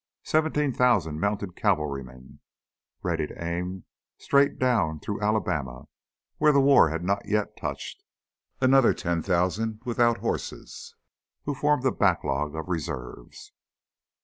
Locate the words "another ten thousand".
8.59-9.79